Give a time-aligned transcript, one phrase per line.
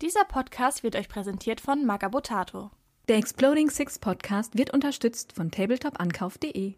[0.00, 2.70] Dieser Podcast wird euch präsentiert von Magabotato.
[3.08, 6.74] Der Exploding Six Podcast wird unterstützt von tabletop-ankauf.de.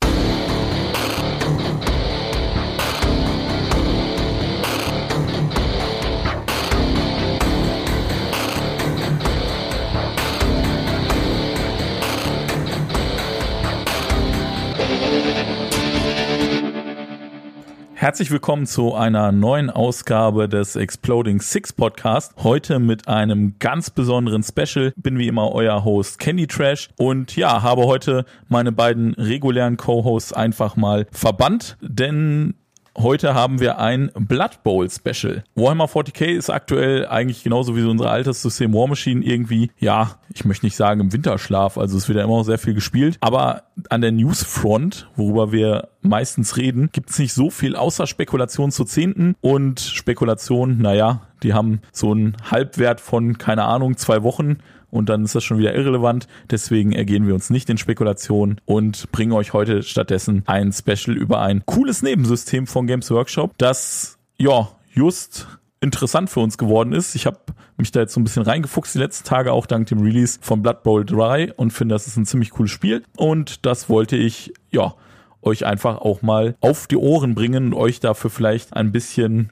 [18.01, 22.33] Herzlich willkommen zu einer neuen Ausgabe des Exploding Six Podcast.
[22.43, 24.95] Heute mit einem ganz besonderen Special.
[24.97, 30.33] Bin wie immer euer Host Candy Trash und ja, habe heute meine beiden regulären Co-Hosts
[30.33, 32.55] einfach mal verbannt, denn
[32.99, 35.45] Heute haben wir ein Blood Bowl Special.
[35.55, 40.17] Warhammer 40k ist aktuell eigentlich genauso wie so unser altes System War Machine irgendwie, ja,
[40.35, 43.17] ich möchte nicht sagen im Winterschlaf, also es wird ja immer noch sehr viel gespielt,
[43.21, 48.71] aber an der Newsfront, worüber wir meistens reden, gibt es nicht so viel außer Spekulation
[48.71, 49.35] zu Zehnten.
[49.41, 54.59] Und Spekulation, naja, die haben so einen Halbwert von, keine Ahnung, zwei Wochen
[54.91, 56.27] und dann ist das schon wieder irrelevant.
[56.51, 61.41] Deswegen ergehen wir uns nicht in Spekulationen und bringen euch heute stattdessen ein Special über
[61.41, 65.47] ein cooles Nebensystem von Games Workshop, das ja just
[65.81, 67.15] interessant für uns geworden ist.
[67.15, 67.39] Ich habe
[67.77, 70.63] mich da jetzt so ein bisschen reingefuchst die letzten Tage, auch dank dem Release von
[70.63, 73.03] Blood Bowl 3 und finde, das ist ein ziemlich cooles Spiel.
[73.17, 74.95] Und das wollte ich, ja,
[75.43, 79.51] euch einfach auch mal auf die Ohren bringen und euch dafür vielleicht ein bisschen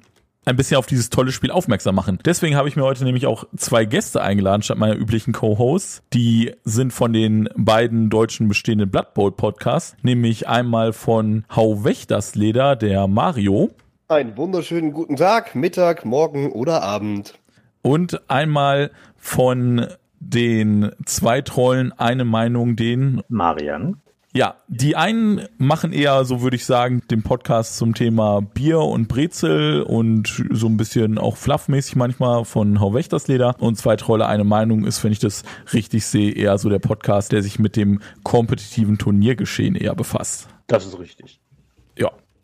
[0.49, 2.19] ein bisschen auf dieses tolle Spiel aufmerksam machen.
[2.25, 6.03] Deswegen habe ich mir heute nämlich auch zwei Gäste eingeladen statt meiner üblichen Co-Hosts.
[6.13, 12.35] Die sind von den beiden deutschen bestehenden Blood Bowl Podcasts, nämlich einmal von Hau Wächters
[12.35, 13.71] Leder, der Mario.
[14.09, 17.35] Einen wunderschönen guten Tag, Mittag, Morgen oder Abend.
[17.83, 19.87] Und einmal von
[20.21, 24.01] den zwei Trollen eine Meinung, den Marian.
[24.35, 29.09] Ja, die einen machen eher, so würde ich sagen, den Podcast zum Thema Bier und
[29.09, 33.57] Brezel und so ein bisschen auch fluffmäßig manchmal von Hau Wächtersleder.
[33.59, 37.33] Und zwei Trolle eine Meinung ist, wenn ich das richtig sehe, eher so der Podcast,
[37.33, 40.49] der sich mit dem kompetitiven Turniergeschehen eher befasst.
[40.67, 41.41] Das ist richtig.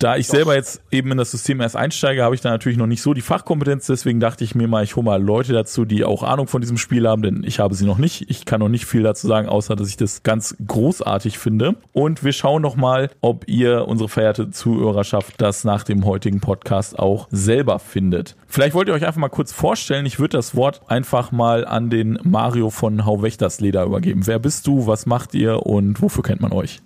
[0.04, 2.87] Da ich selber jetzt eben in das System erst einsteige, habe ich da natürlich noch
[2.87, 3.87] nicht so die Fachkompetenz.
[3.87, 6.76] Deswegen dachte ich mir mal, ich hole mal Leute dazu, die auch Ahnung von diesem
[6.76, 8.28] Spiel haben, denn ich habe sie noch nicht.
[8.28, 11.76] Ich kann noch nicht viel dazu sagen, außer dass ich das ganz großartig finde.
[11.94, 16.98] Und wir schauen noch mal, ob ihr, unsere verehrte Zuhörerschaft, das nach dem heutigen Podcast
[16.98, 18.37] auch selber findet.
[18.47, 20.04] Vielleicht wollt ihr euch einfach mal kurz vorstellen.
[20.04, 24.26] Ich würde das Wort einfach mal an den Mario von Hau Wächtersleder übergeben.
[24.26, 24.87] Wer bist du?
[24.87, 25.64] Was macht ihr?
[25.64, 26.82] Und wofür kennt man euch?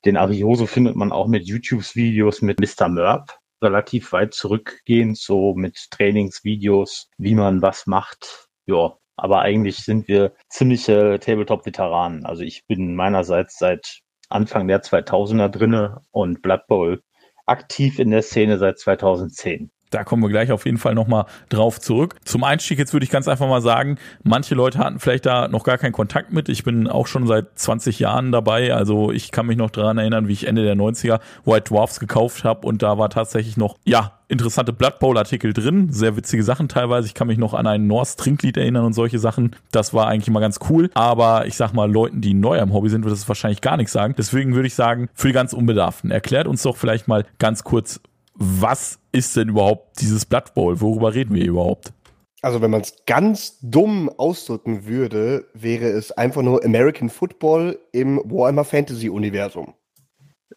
[0.04, 2.88] Den Arioso findet man auch mit YouTubes Videos mit Mr.
[2.88, 8.48] Merp relativ weit zurückgehen, so mit Trainingsvideos, wie man was macht.
[8.66, 12.26] Ja, aber eigentlich sind wir ziemliche Tabletop-Veteranen.
[12.26, 17.02] Also ich bin meinerseits seit Anfang der 2000er drinne und Blood Bowl
[17.46, 19.70] aktiv in der Szene seit 2010.
[19.92, 22.16] Da kommen wir gleich auf jeden Fall nochmal drauf zurück.
[22.24, 25.64] Zum Einstieg jetzt würde ich ganz einfach mal sagen, manche Leute hatten vielleicht da noch
[25.64, 26.48] gar keinen Kontakt mit.
[26.48, 28.74] Ich bin auch schon seit 20 Jahren dabei.
[28.74, 32.44] Also ich kann mich noch daran erinnern, wie ich Ende der 90er White Dwarfs gekauft
[32.44, 36.68] habe und da war tatsächlich noch, ja, interessante Blood Bowl Artikel drin, sehr witzige Sachen
[36.68, 37.06] teilweise.
[37.06, 39.54] Ich kann mich noch an ein Norse Trinklied erinnern und solche Sachen.
[39.72, 40.90] Das war eigentlich immer ganz cool.
[40.94, 43.92] Aber ich sag mal, Leuten, die neu am Hobby sind, wird das wahrscheinlich gar nichts
[43.92, 44.14] sagen.
[44.16, 48.00] Deswegen würde ich sagen, für die ganz Unbedarften, erklärt uns doch vielleicht mal ganz kurz,
[48.34, 50.80] was ist denn überhaupt dieses Blood Bowl?
[50.80, 51.92] Worüber reden wir überhaupt?
[52.40, 58.18] Also wenn man es ganz dumm ausdrücken würde, wäre es einfach nur American Football im
[58.24, 59.74] Warhammer Fantasy Universum.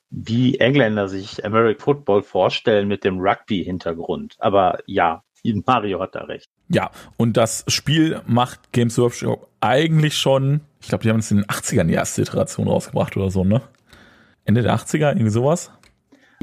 [0.10, 4.36] wie Engländer sich American Football vorstellen mit dem Rugby-Hintergrund.
[4.39, 5.24] Aber ja,
[5.66, 6.50] Mario hat da recht.
[6.69, 11.38] Ja, und das Spiel macht Games Workshop eigentlich schon, ich glaube, die haben es in
[11.38, 13.62] den 80ern die erste Iteration rausgebracht oder so, ne?
[14.45, 15.71] Ende der 80er, irgendwie sowas?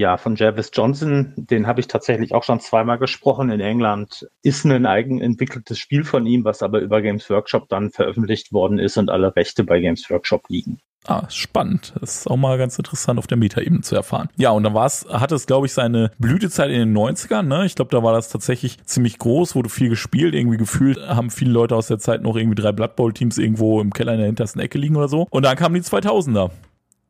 [0.02, 4.26] Ja, von Jarvis Johnson, den habe ich tatsächlich auch schon zweimal gesprochen in England.
[4.42, 8.80] Ist ein eigen entwickeltes Spiel von ihm, was aber über Games Workshop dann veröffentlicht worden
[8.80, 10.80] ist und alle Rechte bei Games Workshop liegen.
[11.06, 11.92] Ah, spannend.
[12.00, 14.28] Das ist auch mal ganz interessant auf der Meta-Ebene zu erfahren.
[14.36, 17.64] Ja, und dann war es, hatte es, glaube ich, seine Blütezeit in den 90ern, ne?
[17.64, 21.52] Ich glaube, da war das tatsächlich ziemlich groß, wurde viel gespielt, irgendwie gefühlt haben viele
[21.52, 24.60] Leute aus der Zeit noch irgendwie drei Blood Bowl-Teams irgendwo im Keller in der hintersten
[24.60, 25.28] Ecke liegen oder so.
[25.30, 26.50] Und dann kamen die 2000er.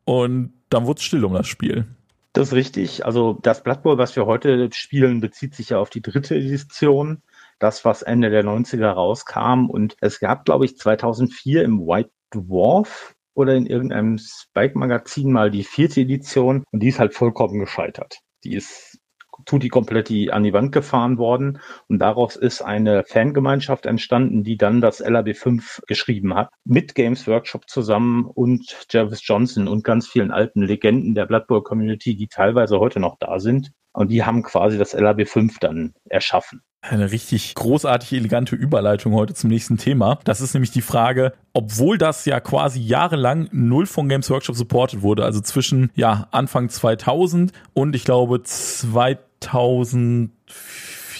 [0.05, 1.87] Und dann wurde es still um das Spiel.
[2.33, 3.05] Das ist richtig.
[3.05, 7.23] Also das Blood Bowl, was wir heute spielen, bezieht sich ja auf die dritte Edition.
[7.59, 9.69] Das, was Ende der 90er rauskam.
[9.69, 15.65] Und es gab, glaube ich, 2004 im White Dwarf oder in irgendeinem Spike-Magazin mal die
[15.65, 18.19] vierte Edition und die ist halt vollkommen gescheitert.
[18.45, 18.92] Die ist
[19.45, 24.81] Tutti Kompletti an die Wand gefahren worden und daraus ist eine Fangemeinschaft entstanden, die dann
[24.81, 30.31] das LAB 5 geschrieben hat, mit Games Workshop zusammen und Jarvis Johnson und ganz vielen
[30.31, 33.73] alten Legenden der Blood Bowl Community, die teilweise heute noch da sind.
[33.93, 36.63] Und die haben quasi das LAB 5 dann erschaffen.
[36.81, 40.19] Eine richtig großartige, elegante Überleitung heute zum nächsten Thema.
[40.25, 45.03] Das ist nämlich die Frage, obwohl das ja quasi jahrelang null von Games Workshop supported
[45.03, 48.43] wurde, also zwischen ja Anfang 2000 und ich glaube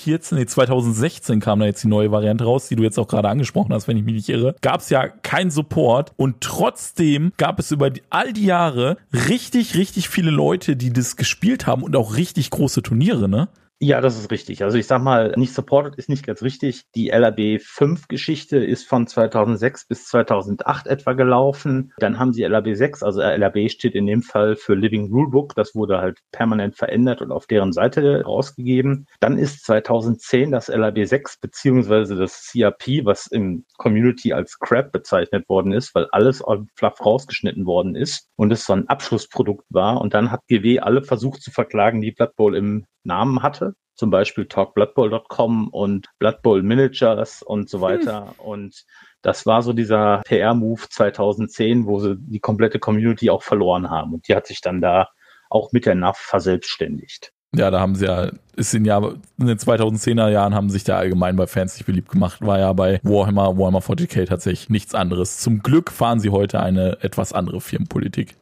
[0.03, 3.29] 2014, nee, 2016 kam da jetzt die neue Variante raus, die du jetzt auch gerade
[3.29, 7.59] angesprochen hast, wenn ich mich nicht irre, gab es ja keinen Support und trotzdem gab
[7.59, 11.97] es über die, all die Jahre richtig, richtig viele Leute, die das gespielt haben und
[11.97, 13.49] auch richtig große Turniere, ne?
[13.85, 14.63] Ja, das ist richtig.
[14.63, 16.85] Also ich sag mal, nicht supported ist nicht ganz richtig.
[16.95, 21.93] Die LAB 5 Geschichte ist von 2006 bis 2008 etwa gelaufen.
[21.99, 25.57] Dann haben sie LAB 6, also LAB steht in dem Fall für Living Rulebook.
[25.57, 29.09] Das wurde halt permanent verändert und auf deren Seite rausgegeben.
[29.19, 35.49] Dann ist 2010 das LAB 6 beziehungsweise das CRP, was im Community als Crap bezeichnet
[35.49, 36.41] worden ist, weil alles
[36.77, 40.01] fluff rausgeschnitten worden ist und es so ein Abschlussprodukt war.
[40.01, 43.75] Und dann hat GW alle versucht zu verklagen, die Blood Bowl im Namen hatte.
[43.95, 48.35] Zum Beispiel talkbloodbowl.com und Blood Bowl Managers und so weiter.
[48.39, 48.45] Hm.
[48.45, 48.85] Und
[49.21, 54.15] das war so dieser PR-Move 2010, wo sie die komplette Community auch verloren haben.
[54.15, 55.09] Und die hat sich dann da
[55.51, 57.33] auch mit der NAV verselbstständigt.
[57.55, 60.97] Ja, da haben sie ja, ist in, Jahr, in den 2010er Jahren haben sich da
[60.97, 62.41] allgemein bei Fans nicht beliebt gemacht.
[62.41, 65.39] War ja bei Warhammer, Warhammer 40k tatsächlich nichts anderes.
[65.39, 68.37] Zum Glück fahren sie heute eine etwas andere Firmenpolitik.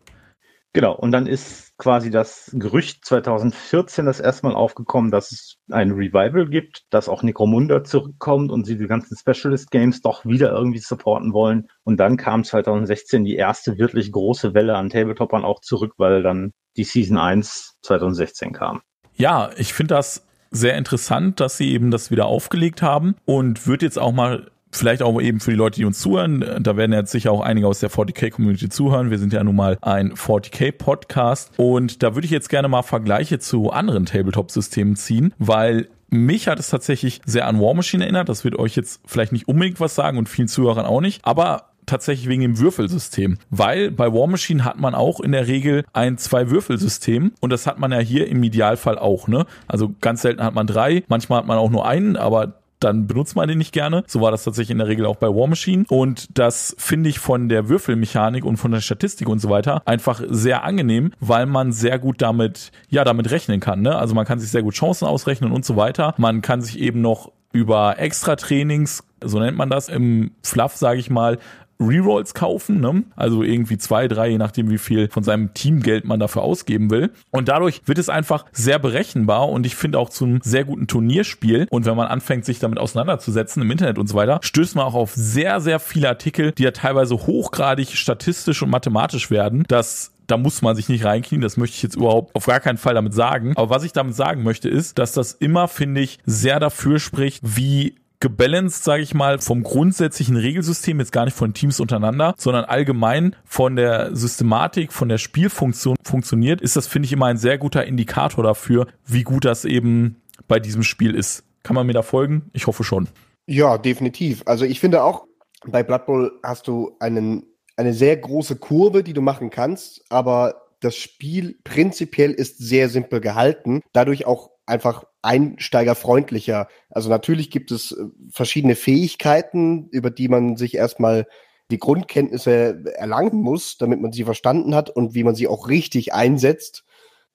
[0.72, 5.90] Genau, und dann ist quasi das Gerücht 2014 das erste Mal aufgekommen, dass es ein
[5.90, 10.78] Revival gibt, dass auch Necromunda zurückkommt und sie die ganzen Specialist Games doch wieder irgendwie
[10.78, 11.66] supporten wollen.
[11.82, 16.52] Und dann kam 2016 die erste wirklich große Welle an Tabletopern auch zurück, weil dann
[16.76, 18.82] die Season 1 2016 kam.
[19.14, 23.86] Ja, ich finde das sehr interessant, dass sie eben das wieder aufgelegt haben und würde
[23.86, 27.12] jetzt auch mal vielleicht auch eben für die Leute, die uns zuhören, da werden jetzt
[27.12, 29.10] sicher auch einige aus der 40k-Community zuhören.
[29.10, 33.38] Wir sind ja nun mal ein 40k-Podcast und da würde ich jetzt gerne mal Vergleiche
[33.38, 38.28] zu anderen Tabletop-Systemen ziehen, weil mich hat es tatsächlich sehr an War Machine erinnert.
[38.28, 41.70] Das wird euch jetzt vielleicht nicht unbedingt was sagen und vielen Zuhörern auch nicht, aber
[41.86, 43.38] tatsächlich wegen dem Würfelsystem.
[43.50, 47.78] Weil bei War Machine hat man auch in der Regel ein Zwei-Würfelsystem und das hat
[47.78, 49.46] man ja hier im Idealfall auch, ne?
[49.66, 53.36] Also ganz selten hat man drei, manchmal hat man auch nur einen, aber dann benutzt
[53.36, 54.04] man den nicht gerne.
[54.06, 55.84] So war das tatsächlich in der Regel auch bei War Machine.
[55.88, 60.22] Und das finde ich von der Würfelmechanik und von der Statistik und so weiter einfach
[60.28, 63.82] sehr angenehm, weil man sehr gut damit, ja, damit rechnen kann.
[63.82, 63.96] Ne?
[63.96, 66.14] Also man kann sich sehr gut Chancen ausrechnen und so weiter.
[66.16, 70.98] Man kann sich eben noch über extra Trainings so nennt man das im Fluff, sage
[70.98, 71.38] ich mal,
[71.80, 73.04] Rerolls kaufen, ne?
[73.16, 77.10] also irgendwie zwei, drei, je nachdem, wie viel von seinem Teamgeld man dafür ausgeben will.
[77.30, 81.66] Und dadurch wird es einfach sehr berechenbar und ich finde auch zum sehr guten Turnierspiel.
[81.70, 84.94] Und wenn man anfängt, sich damit auseinanderzusetzen im Internet und so weiter, stößt man auch
[84.94, 90.36] auf sehr, sehr viele Artikel, die ja teilweise hochgradig statistisch und mathematisch werden, dass da
[90.36, 93.14] muss man sich nicht reinknien, das möchte ich jetzt überhaupt auf gar keinen Fall damit
[93.14, 93.54] sagen.
[93.56, 97.42] Aber was ich damit sagen möchte, ist, dass das immer, finde ich, sehr dafür spricht,
[97.42, 102.66] wie gebalanced, sage ich mal, vom grundsätzlichen Regelsystem, jetzt gar nicht von Teams untereinander, sondern
[102.66, 107.58] allgemein von der Systematik, von der Spielfunktion funktioniert, ist das, finde ich, immer ein sehr
[107.58, 111.44] guter Indikator dafür, wie gut das eben bei diesem Spiel ist.
[111.62, 112.50] Kann man mir da folgen?
[112.52, 113.08] Ich hoffe schon.
[113.46, 114.42] Ja, definitiv.
[114.46, 115.26] Also ich finde auch,
[115.66, 117.44] bei Blood Bowl hast du einen,
[117.76, 123.20] eine sehr große Kurve, die du machen kannst, aber das Spiel prinzipiell ist sehr simpel
[123.20, 126.68] gehalten, dadurch auch einfach einsteigerfreundlicher.
[126.88, 131.26] Also natürlich gibt es äh, verschiedene Fähigkeiten, über die man sich erstmal
[131.70, 136.12] die Grundkenntnisse erlangen muss, damit man sie verstanden hat und wie man sie auch richtig
[136.12, 136.84] einsetzt.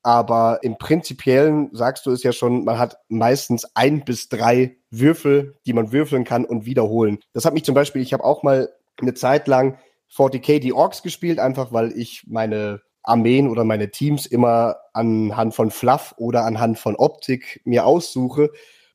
[0.04, 5.58] Aber im Prinzipiellen sagst du es ja schon, man hat meistens ein bis drei Würfel,
[5.66, 7.20] die man würfeln kann und wiederholen.
[7.34, 8.70] Das hat mich zum Beispiel, ich habe auch mal
[9.02, 9.80] eine Zeit lang
[10.16, 15.72] 40k die Orks gespielt, einfach weil ich meine Armeen oder meine Teams immer anhand von
[15.72, 18.50] Fluff oder anhand von Optik mir aussuche.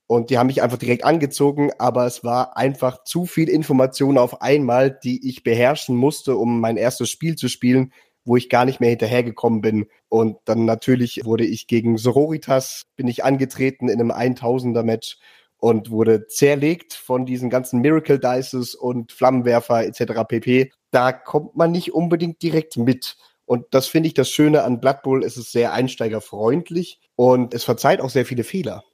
[0.07, 4.43] Und die haben mich einfach direkt angezogen, aber es war einfach zu viel Information auf
[4.43, 7.93] einmal, die ich beherrschen musste, um mein erstes Spiel zu spielen,
[8.25, 9.87] wo ich gar nicht mehr hinterhergekommen bin.
[10.09, 15.19] Und dann natürlich wurde ich gegen Sororitas, bin ich angetreten in einem 1000er Match
[15.59, 20.25] und wurde zerlegt von diesen ganzen Miracle Dices und Flammenwerfer etc.
[20.27, 20.73] pp.
[20.91, 23.17] Da kommt man nicht unbedingt direkt mit.
[23.51, 25.25] Und das finde ich das Schöne an Blood Bowl.
[25.25, 28.85] Es ist sehr einsteigerfreundlich und es verzeiht auch sehr viele Fehler.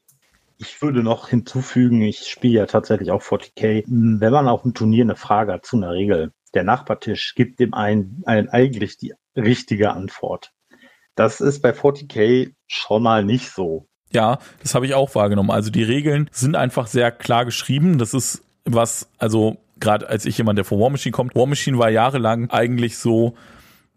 [0.57, 3.85] Ich würde noch hinzufügen, ich spiele ja tatsächlich auch 40k.
[3.87, 7.75] Wenn man auf dem Turnier eine Frage hat zu einer Regel, der Nachbartisch gibt dem
[7.75, 10.53] einen, einen eigentlich die richtige Antwort.
[11.17, 13.87] Das ist bei 40k schon mal nicht so.
[14.11, 15.51] Ja, das habe ich auch wahrgenommen.
[15.51, 17.99] Also die Regeln sind einfach sehr klar geschrieben.
[17.99, 21.77] Das ist was, also gerade als ich jemand, der von War Machine kommt, War Machine
[21.77, 23.35] war jahrelang eigentlich so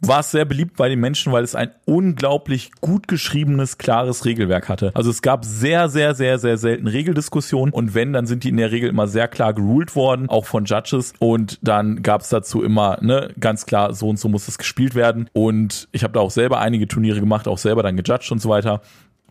[0.01, 4.69] war es sehr beliebt bei den Menschen, weil es ein unglaublich gut geschriebenes, klares Regelwerk
[4.69, 4.91] hatte.
[4.93, 8.57] Also es gab sehr, sehr, sehr, sehr selten Regeldiskussionen und wenn, dann sind die in
[8.57, 12.63] der Regel immer sehr klar geruled worden, auch von Judges und dann gab es dazu
[12.63, 16.19] immer, ne, ganz klar, so und so muss es gespielt werden und ich habe da
[16.19, 18.81] auch selber einige Turniere gemacht, auch selber dann gejudged und so weiter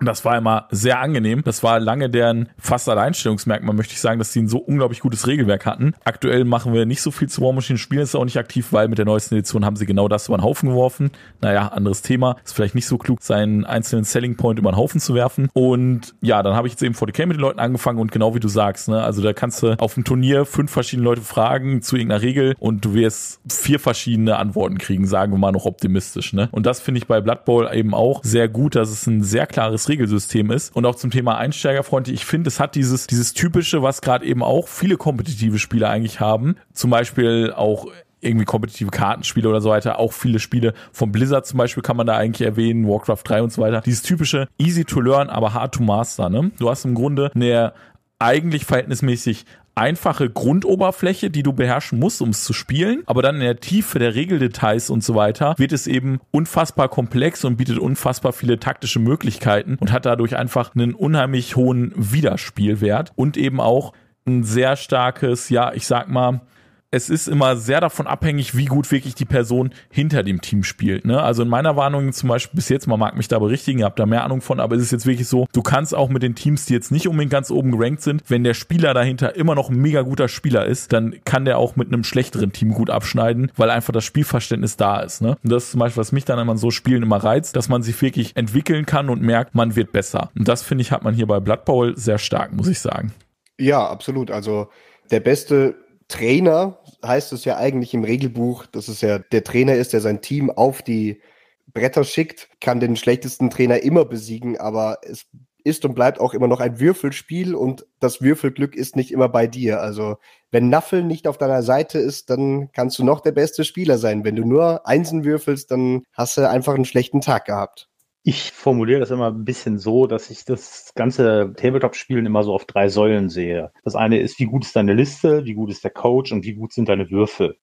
[0.01, 1.43] das war immer sehr angenehm.
[1.45, 5.27] Das war lange deren fast Alleinstellungsmerkmal, möchte ich sagen, dass sie ein so unglaublich gutes
[5.27, 5.95] Regelwerk hatten.
[6.05, 8.89] Aktuell machen wir nicht so viel zu War Machine, spielen ist auch nicht aktiv, weil
[8.89, 11.11] mit der neuesten Edition haben sie genau das über den Haufen geworfen.
[11.41, 12.37] Naja, anderes Thema.
[12.45, 15.49] Ist vielleicht nicht so klug, seinen einzelnen Selling Point über den Haufen zu werfen.
[15.53, 18.41] Und ja, dann habe ich jetzt eben 40k mit den Leuten angefangen und genau wie
[18.41, 21.97] du sagst, ne, also da kannst du auf dem Turnier fünf verschiedene Leute fragen zu
[21.97, 26.49] irgendeiner Regel und du wirst vier verschiedene Antworten kriegen, sagen wir mal noch optimistisch, ne?
[26.53, 29.47] Und das finde ich bei Blood Bowl eben auch sehr gut, dass es ein sehr
[29.47, 30.75] klares Regelsystem ist.
[30.75, 34.43] Und auch zum Thema Einsteigerfreundlich, ich finde, es hat dieses, dieses typische, was gerade eben
[34.43, 36.57] auch viele kompetitive Spieler eigentlich haben.
[36.73, 37.87] Zum Beispiel auch
[38.21, 39.99] irgendwie kompetitive Kartenspiele oder so weiter.
[39.99, 43.53] Auch viele Spiele von Blizzard zum Beispiel kann man da eigentlich erwähnen, Warcraft 3 und
[43.53, 43.81] so weiter.
[43.81, 46.29] Dieses typische easy to learn, aber hard to master.
[46.29, 46.51] Ne?
[46.59, 47.73] Du hast im Grunde eine
[48.19, 49.45] eigentlich verhältnismäßig
[49.79, 53.03] einfache Grundoberfläche, die du beherrschen musst, um es zu spielen.
[53.07, 57.45] Aber dann in der Tiefe der Regeldetails und so weiter wird es eben unfassbar komplex
[57.45, 63.37] und bietet unfassbar viele taktische Möglichkeiten und hat dadurch einfach einen unheimlich hohen Wiederspielwert und
[63.37, 63.93] eben auch
[64.27, 66.43] ein sehr starkes, ja, ich sag mal,
[66.91, 71.05] es ist immer sehr davon abhängig, wie gut wirklich die Person hinter dem Team spielt.
[71.05, 71.23] Ne?
[71.23, 73.99] Also in meiner Warnung zum Beispiel bis jetzt, man mag mich da berichtigen, ihr habt
[73.99, 76.35] da mehr Ahnung von, aber es ist jetzt wirklich so, du kannst auch mit den
[76.35, 79.69] Teams, die jetzt nicht unbedingt ganz oben gerankt sind, wenn der Spieler dahinter immer noch
[79.69, 83.53] ein mega guter Spieler ist, dann kann der auch mit einem schlechteren Team gut abschneiden,
[83.57, 85.21] weil einfach das Spielverständnis da ist.
[85.21, 85.37] Ne?
[85.43, 87.83] Und das ist zum Beispiel, was mich dann immer so Spielen immer reizt, dass man
[87.83, 90.31] sich wirklich entwickeln kann und merkt, man wird besser.
[90.39, 93.13] Und das finde ich, hat man hier bei Blood Bowl sehr stark, muss ich sagen.
[93.59, 94.31] Ja, absolut.
[94.31, 94.69] Also
[95.11, 95.75] der beste
[96.09, 100.23] Trainer heißt es ja eigentlich im Regelbuch, dass es ja der Trainer ist, der sein
[100.23, 101.21] Team auf die
[101.67, 105.27] Bretter schickt, kann den schlechtesten Trainer immer besiegen, aber es
[105.65, 109.47] ist und bleibt auch immer noch ein Würfelspiel und das Würfelglück ist nicht immer bei
[109.47, 109.81] dir.
[109.81, 110.17] Also
[110.51, 114.25] wenn Naffel nicht auf deiner Seite ist, dann kannst du noch der beste Spieler sein.
[114.25, 117.89] Wenn du nur Einsen würfelst, dann hast du einfach einen schlechten Tag gehabt.
[118.31, 122.67] Ich formuliere das immer ein bisschen so, dass ich das ganze Tabletop-Spielen immer so auf
[122.67, 123.73] drei Säulen sehe.
[123.85, 126.53] Das eine ist, wie gut ist deine Liste, wie gut ist der Coach und wie
[126.53, 127.57] gut sind deine Würfel.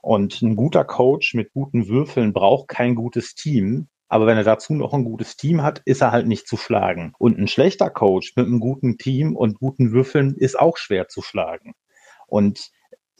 [0.00, 3.88] Und ein guter Coach mit guten Würfeln braucht kein gutes Team.
[4.06, 7.14] Aber wenn er dazu noch ein gutes Team hat, ist er halt nicht zu schlagen.
[7.18, 11.22] Und ein schlechter Coach mit einem guten Team und guten Würfeln ist auch schwer zu
[11.22, 11.74] schlagen.
[12.28, 12.70] Und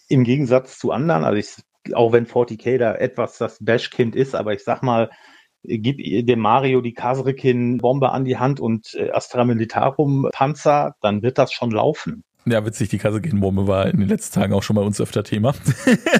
[0.06, 4.52] im Gegensatz zu anderen, also ich, auch wenn 40k da etwas das Bashkind ist, aber
[4.52, 5.10] ich sag mal,
[5.62, 11.38] gib dem Mario die Kasrikin-Bombe an die Hand und äh, Astra Militarum Panzer, dann wird
[11.38, 12.24] das schon laufen.
[12.44, 15.54] Ja, witzig, die Kassegenbombe war in den letzten Tagen auch schon bei uns öfter Thema.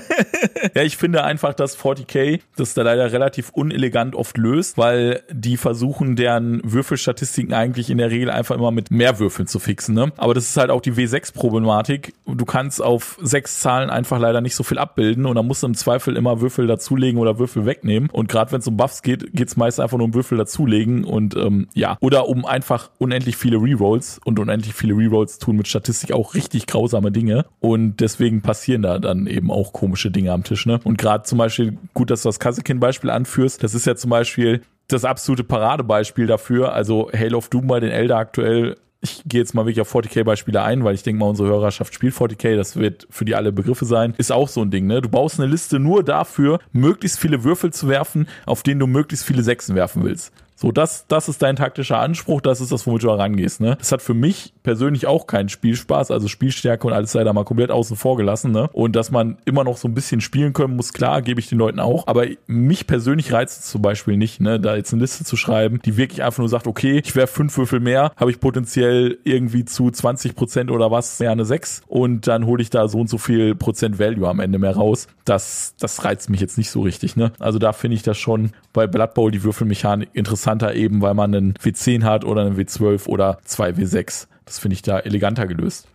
[0.75, 5.57] ja, ich finde einfach, dass 40k das da leider relativ unelegant oft löst, weil die
[5.57, 9.97] versuchen, deren Würfelstatistiken eigentlich in der Regel einfach immer mit mehr Würfeln zu fixen.
[9.97, 10.13] Ne?
[10.17, 12.15] Aber das ist halt auch die W6-Problematik.
[12.25, 15.67] Du kannst auf sechs Zahlen einfach leider nicht so viel abbilden und dann musst du
[15.67, 18.09] im Zweifel immer Würfel dazulegen oder Würfel wegnehmen.
[18.11, 21.03] Und gerade wenn es um Buffs geht, geht es meist einfach nur um Würfel dazulegen
[21.03, 21.97] und ähm, ja.
[22.01, 26.67] Oder um einfach unendlich viele Rerolls und unendlich viele Rerolls tun mit Statistik auch richtig
[26.67, 30.67] grausame Dinge und deswegen passieren da dann eben auch komische Dinge am Tisch.
[30.67, 30.81] Ne?
[30.85, 34.63] Und gerade zum Beispiel, gut, dass du das Kasekin-Beispiel anführst, das ist ja zum Beispiel
[34.89, 36.73] das absolute Paradebeispiel dafür.
[36.73, 40.63] Also Hail of Doom bei den Elder aktuell ich gehe jetzt mal wirklich auf 40k-Beispiele
[40.63, 43.85] ein, weil ich denke mal, unsere Hörerschaft spielt 40k, das wird für die alle Begriffe
[43.85, 45.03] sein, ist auch so ein Ding, ne?
[45.03, 49.27] Du baust eine Liste nur dafür, möglichst viele Würfel zu werfen, auf denen du möglichst
[49.27, 50.33] viele Sechsen werfen willst.
[50.63, 53.61] So, das, das ist dein taktischer Anspruch, das ist das, womit du herangehst.
[53.61, 53.75] Ne?
[53.81, 57.43] Das hat für mich persönlich auch keinen Spielspaß, also Spielstärke und alles sei da mal
[57.43, 58.53] komplett außen vor gelassen.
[58.53, 58.71] Ne?
[58.73, 61.59] Und dass man immer noch so ein bisschen spielen können muss, klar, gebe ich den
[61.59, 62.07] Leuten auch.
[62.07, 64.61] Aber mich persönlich reizt es zum Beispiel nicht, ne?
[64.61, 67.57] da jetzt eine Liste zu schreiben, die wirklich einfach nur sagt, okay, ich werfe fünf
[67.57, 72.29] Würfel mehr, habe ich potenziell irgendwie zu 20 Prozent oder was, mehr eine 6 und
[72.29, 75.09] dann hole ich da so und so viel Prozent Value am Ende mehr raus.
[75.25, 77.17] Das, das reizt mich jetzt nicht so richtig.
[77.17, 77.33] Ne?
[77.41, 81.15] Also da finde ich das schon bei Blood Bowl die Würfelmechanik interessant interessanter eben, weil
[81.15, 84.29] man einen W10 hat oder einen W12 oder zwei W6.
[84.45, 85.89] Das finde ich da eleganter gelöst.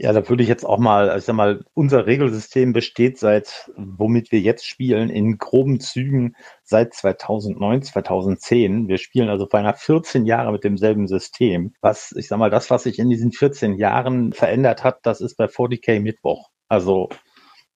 [0.00, 4.30] Ja, da würde ich jetzt auch mal, ich sag mal, unser Regelsystem besteht seit, womit
[4.30, 8.86] wir jetzt spielen, in groben Zügen seit 2009, 2010.
[8.86, 11.74] Wir spielen also beinahe 14 Jahre mit demselben System.
[11.80, 15.36] Was, ich sag mal, das, was sich in diesen 14 Jahren verändert hat, das ist
[15.36, 16.48] bei 40k Mittwoch.
[16.68, 17.08] Also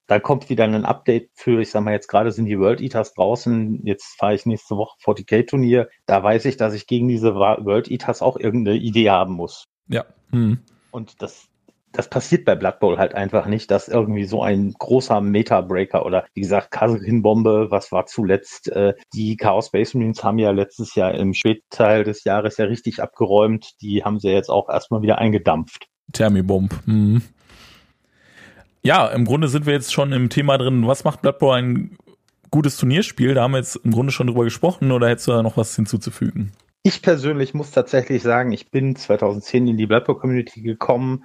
[0.06, 3.14] da kommt wieder ein Update für, ich sag mal, jetzt gerade sind die World Eaters
[3.14, 3.80] draußen.
[3.85, 5.88] Jetzt fahre ich nächste Woche 40k-Turnier.
[6.06, 9.64] Da weiß ich, dass ich gegen diese World Eaters auch irgendeine Idee haben muss.
[9.88, 10.04] Ja.
[10.30, 10.61] Mhm.
[10.90, 11.47] Und das,
[11.92, 16.26] das passiert bei Blood Bowl halt einfach nicht, dass irgendwie so ein großer Meta-Breaker oder
[16.35, 18.68] wie gesagt, Kasekin-Bombe, was war zuletzt?
[18.68, 23.00] Äh, die Chaos Space Marines haben ja letztes Jahr im Spätteil des Jahres ja richtig
[23.00, 23.80] abgeräumt.
[23.80, 25.87] Die haben sie jetzt auch erstmal wieder eingedampft.
[26.12, 26.75] Thermibomb.
[26.87, 27.23] Mhm.
[28.85, 30.87] Ja, im Grunde sind wir jetzt schon im Thema drin.
[30.87, 31.97] Was macht Blood Bowl ein
[32.51, 33.35] gutes Turnierspiel?
[33.35, 35.77] Da haben wir jetzt im Grunde schon drüber gesprochen oder hättest du da noch was
[35.77, 36.53] hinzuzufügen?
[36.83, 41.25] Ich persönlich muss tatsächlich sagen, ich bin 2010 in die Blood Bowl Community gekommen,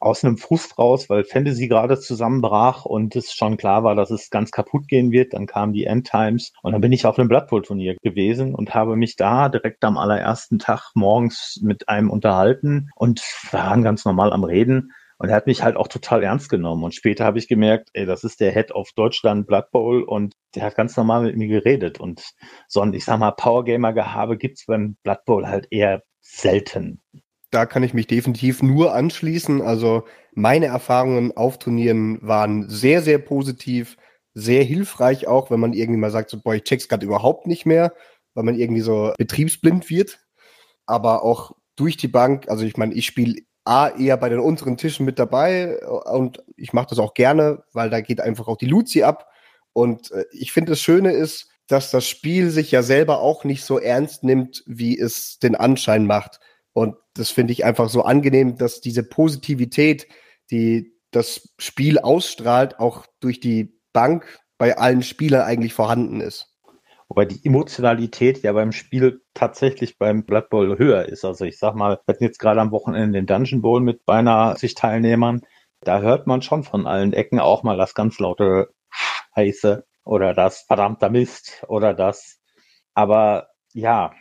[0.00, 4.30] aus einem Frust raus, weil Fantasy gerade zusammenbrach und es schon klar war, dass es
[4.30, 5.32] ganz kaputt gehen wird.
[5.32, 8.74] Dann kamen die End Times und dann bin ich auf einem Blood Turnier gewesen und
[8.74, 14.32] habe mich da direkt am allerersten Tag morgens mit einem unterhalten und waren ganz normal
[14.32, 14.92] am Reden.
[15.18, 16.84] Und er hat mich halt auch total ernst genommen.
[16.84, 20.34] Und später habe ich gemerkt, ey, das ist der Head of Deutschland Blood Bowl und
[20.54, 21.98] der hat ganz normal mit mir geredet.
[21.98, 22.22] Und
[22.68, 27.02] so ein, ich sag mal, Powergamer-Gehabe gibt's beim Blood Bowl halt eher selten.
[27.50, 29.60] Da kann ich mich definitiv nur anschließen.
[29.60, 33.96] Also meine Erfahrungen auf Turnieren waren sehr, sehr positiv,
[34.34, 37.66] sehr hilfreich auch, wenn man irgendwie mal sagt, so, boah, ich check's gerade überhaupt nicht
[37.66, 37.92] mehr,
[38.34, 40.20] weil man irgendwie so betriebsblind wird.
[40.86, 44.76] Aber auch durch die Bank, also ich meine, ich spiele A, eher bei den unteren
[44.76, 48.66] Tischen mit dabei und ich mache das auch gerne, weil da geht einfach auch die
[48.66, 49.28] Luzi ab.
[49.72, 53.62] Und äh, ich finde, das Schöne ist, dass das Spiel sich ja selber auch nicht
[53.62, 56.40] so ernst nimmt, wie es den Anschein macht.
[56.72, 60.08] Und das finde ich einfach so angenehm, dass diese Positivität,
[60.50, 66.54] die das Spiel ausstrahlt, auch durch die Bank bei allen Spielern eigentlich vorhanden ist.
[67.08, 71.24] Wobei die Emotionalität ja beim Spiel tatsächlich beim Blood Bowl höher ist.
[71.24, 74.56] Also ich sag mal, wir hatten jetzt gerade am Wochenende den Dungeon Bowl mit beinahe
[74.56, 75.40] sich Teilnehmern.
[75.80, 78.68] Da hört man schon von allen Ecken auch mal das ganz laute
[79.34, 82.40] Heiße oder das verdammter Mist oder das.
[82.94, 84.12] Aber ja,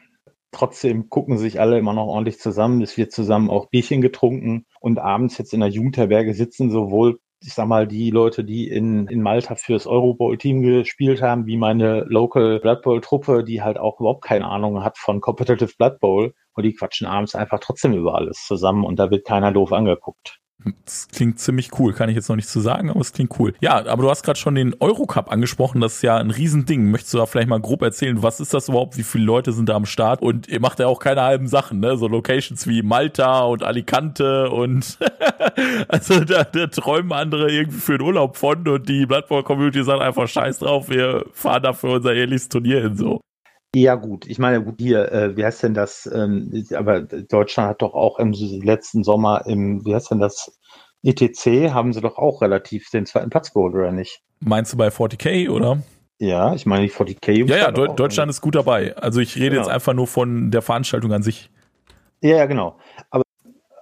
[0.52, 2.82] trotzdem gucken sich alle immer noch ordentlich zusammen.
[2.82, 7.54] Es wird zusammen auch Bierchen getrunken und abends jetzt in der Jugendherberge sitzen sowohl ich
[7.54, 12.60] sag mal, die Leute, die in, in Malta fürs Eurobowl-Team gespielt haben, wie meine Local
[12.60, 16.74] Blood Bowl-Truppe, die halt auch überhaupt keine Ahnung hat von Competitive Blood Bowl und die
[16.74, 20.40] quatschen abends einfach trotzdem über alles zusammen und da wird keiner doof angeguckt.
[20.86, 23.54] Das klingt ziemlich cool, kann ich jetzt noch nicht zu sagen, aber es klingt cool.
[23.62, 26.90] Ja, aber du hast gerade schon den Eurocup angesprochen, das ist ja ein Riesending.
[26.90, 29.70] Möchtest du da vielleicht mal grob erzählen, was ist das überhaupt, wie viele Leute sind
[29.70, 30.22] da am Start?
[30.22, 31.96] Und ihr macht ja auch keine halben Sachen, ne?
[31.98, 34.98] So Locations wie Malta und Alicante und
[35.88, 40.02] also da, da träumen andere irgendwie für den Urlaub von und die Bloodborne Community sagt
[40.02, 43.22] einfach scheiß drauf, wir fahren da für unser ehrliches Turnier hin so.
[43.76, 44.26] Ja, gut.
[44.28, 46.10] Ich meine, gut, hier, äh, wie heißt denn das?
[46.12, 50.58] Ähm, aber Deutschland hat doch auch im letzten Sommer im, wie heißt denn das?
[51.04, 54.22] ETC haben sie doch auch relativ den zweiten Platz geholt, oder nicht?
[54.40, 55.82] Meinst du bei 40k, oder?
[56.20, 57.48] Ja, ich meine, die 40k.
[57.48, 58.96] Ja, ja, Deu Deutschland ist gut dabei.
[58.98, 59.62] Also ich rede genau.
[59.62, 61.52] jetzt einfach nur von der Veranstaltung an sich.
[62.22, 62.80] Ja, ja, genau.
[63.12, 63.24] Aber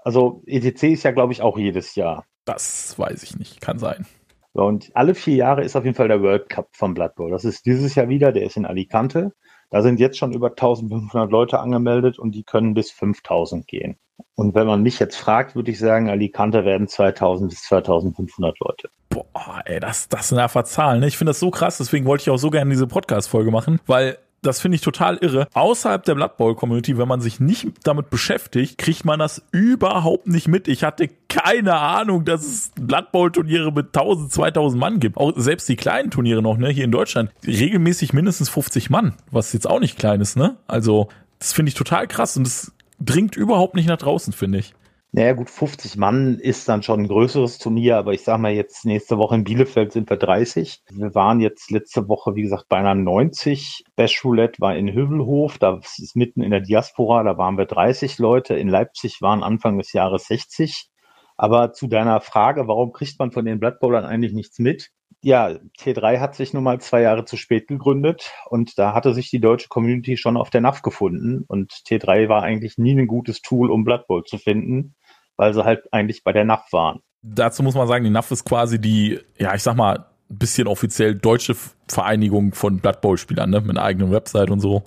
[0.04, 2.26] also ETC ist ja, glaube ich, auch jedes Jahr.
[2.44, 4.06] Das weiß ich nicht, kann sein.
[4.54, 7.32] So, und alle vier Jahre ist auf jeden Fall der World Cup vom Blood Bowl.
[7.32, 9.34] Das ist dieses Jahr wieder, der ist in Alicante.
[9.70, 13.98] Da sind jetzt schon über 1500 Leute angemeldet und die können bis 5000 gehen.
[14.36, 18.90] Und wenn man mich jetzt fragt, würde ich sagen, Alicante werden 2000 bis 2500 Leute.
[19.10, 21.00] Boah, ey, das, das sind einfach Zahlen.
[21.00, 21.08] Ne?
[21.08, 24.18] Ich finde das so krass, deswegen wollte ich auch so gerne diese Podcast-Folge machen, weil
[24.46, 25.48] das finde ich total irre.
[25.54, 30.28] Außerhalb der Blood Bowl Community, wenn man sich nicht damit beschäftigt, kriegt man das überhaupt
[30.28, 30.68] nicht mit.
[30.68, 35.18] Ich hatte keine Ahnung, dass es Blood Bowl Turniere mit 1000, 2000 Mann gibt.
[35.18, 39.54] Auch selbst die kleinen Turniere noch, ne, hier in Deutschland, regelmäßig mindestens 50 Mann, was
[39.54, 40.58] jetzt auch nicht klein ist, ne?
[40.68, 44.74] Also, das finde ich total krass und das dringt überhaupt nicht nach draußen, finde ich.
[45.18, 48.84] Naja, gut, 50 Mann ist dann schon ein größeres Turnier, aber ich sag mal jetzt
[48.84, 50.84] nächste Woche in Bielefeld sind wir 30.
[50.90, 53.86] Wir waren jetzt letzte Woche, wie gesagt, beinahe 90.
[53.96, 58.20] Best Roulette war in Hüvelhof, da ist mitten in der Diaspora, da waren wir 30
[58.20, 58.56] Leute.
[58.56, 60.90] In Leipzig waren Anfang des Jahres 60.
[61.38, 64.90] Aber zu deiner Frage, warum kriegt man von den Blood Bowlern eigentlich nichts mit?
[65.22, 69.30] Ja, T3 hat sich nun mal zwei Jahre zu spät gegründet und da hatte sich
[69.30, 73.42] die deutsche Community schon auf der NAV gefunden und T3 war eigentlich nie ein gutes
[73.42, 74.94] Tool, um Blood Bowl zu finden
[75.38, 77.02] weil sie halt eigentlich bei der NAF waren.
[77.22, 80.68] Dazu muss man sagen, die NAF ist quasi die, ja, ich sag mal, ein bisschen
[80.68, 81.56] offiziell deutsche
[81.88, 83.62] Vereinigung von Blood Bowl-Spielern, ne?
[83.62, 84.84] mit einer eigenen Website und so.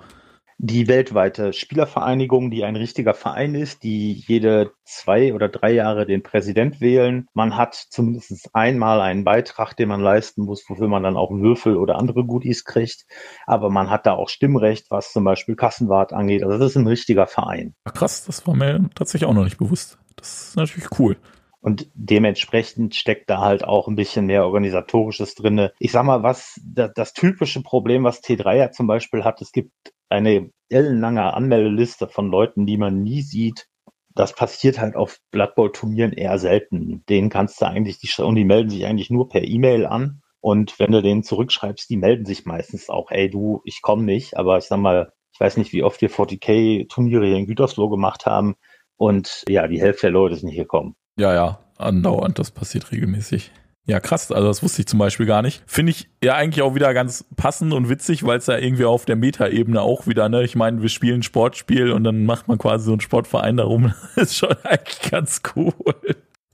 [0.61, 6.25] Die weltweite Spielervereinigung, die ein richtiger Verein ist, die jede zwei oder drei Jahre den
[6.25, 7.29] Präsident wählen.
[7.33, 11.77] Man hat zumindest einmal einen Beitrag, den man leisten muss, wofür man dann auch Würfel
[11.77, 13.07] oder andere Goodies kriegt.
[13.47, 16.43] Aber man hat da auch Stimmrecht, was zum Beispiel Kassenwart angeht.
[16.43, 17.77] Also das ist ein richtiger Verein.
[17.85, 19.97] Ach krass, das war mir tatsächlich auch noch nicht bewusst.
[20.19, 21.17] Das ist natürlich cool.
[21.61, 25.73] Und dementsprechend steckt da halt auch ein bisschen mehr Organisatorisches drinne.
[25.81, 29.51] Ich sag mal, was das, das typische Problem, was T3 ja zum Beispiel hat, es
[29.53, 29.73] gibt
[30.09, 33.67] eine ellenlange Anmeldeliste von Leuten, die man nie sieht.
[34.15, 37.05] Das passiert halt auf Blood Bowl Turnieren eher selten.
[37.09, 40.23] Denen kannst du eigentlich, die, und die melden sich eigentlich nur per E-Mail an.
[40.41, 44.37] Und wenn du denen zurückschreibst, die melden sich meistens auch, ey du, ich komme nicht.
[44.37, 47.89] Aber ich sag mal, ich weiß nicht, wie oft wir 40k Turniere hier in Gütersloh
[47.89, 48.57] gemacht haben
[48.99, 50.95] und ja, die Hälfte der Leute ist nicht gekommen.
[51.17, 53.51] Ja, ja, andauernd, das passiert regelmäßig.
[53.87, 55.63] Ja, krass, also das wusste ich zum Beispiel gar nicht.
[55.67, 59.07] Finde ich ja eigentlich auch wieder ganz passend und witzig, weil es ja irgendwie auf
[59.07, 60.43] der Meta-Ebene auch wieder, ne?
[60.43, 63.95] Ich meine, wir spielen ein Sportspiel und dann macht man quasi so einen Sportverein darum.
[64.15, 65.73] Das ist schon eigentlich ganz cool.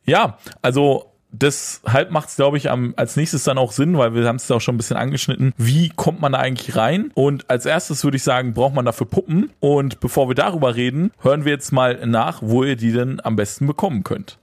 [0.06, 4.26] Ja, also deshalb macht es, glaube ich, am, als nächstes dann auch Sinn, weil wir
[4.26, 5.52] haben es auch schon ein bisschen angeschnitten.
[5.56, 7.10] Wie kommt man da eigentlich rein?
[7.14, 9.50] Und als erstes würde ich sagen, braucht man dafür Puppen.
[9.60, 13.36] Und bevor wir darüber reden, hören wir jetzt mal nach, wo ihr die denn am
[13.36, 14.38] besten bekommen könnt.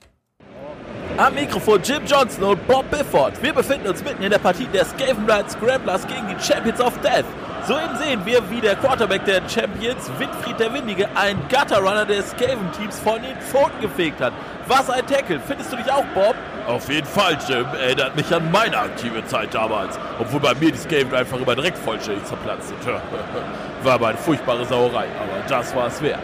[1.17, 3.41] Am Mikrofon Jim Johnson und Bob Bifford.
[3.43, 7.26] Wir befinden uns mitten in der Partie der Skavenblind Scramblers gegen die Champions of Death.
[7.67, 13.00] Soeben sehen wir, wie der Quarterback der Champions, Winfried der Windige, ein Gutterrunner des Skaven-Teams
[13.00, 14.34] von den Pfoten gefegt hat.
[14.67, 15.39] Was ein Tackle.
[15.45, 16.36] Findest du dich auch, Bob?
[16.65, 17.65] Auf jeden Fall, Jim.
[17.80, 20.00] Erinnert mich an meine aktive Zeit damals.
[20.19, 22.80] Obwohl bei mir die Skaven einfach immer direkt vollständig zerplatzt sind.
[23.84, 26.19] War aber eine furchtbare Sauerei, aber das war es wert.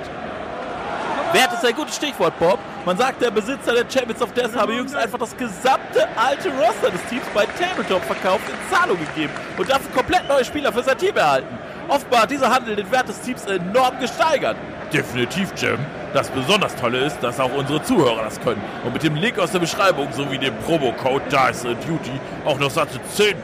[1.33, 2.57] Wert ist ein gutes Stichwort, Bob.
[2.85, 6.89] Man sagt, der Besitzer der Champions of Death habe jüngst einfach das gesamte alte Roster
[6.89, 10.97] des Teams bei Tabletop verkauft in Zahlung gegeben und dafür komplett neue Spieler für sein
[10.97, 11.57] Team erhalten.
[11.89, 14.55] Offenbar hat dieser Handel den Wert des Teams enorm gesteigert.
[14.93, 15.77] Definitiv, Jim.
[16.13, 19.51] Das besonders Tolle ist, dass auch unsere Zuhörer das können und mit dem Link aus
[19.51, 23.35] der Beschreibung sowie dem Promocode Dice Duty auch noch satte 10%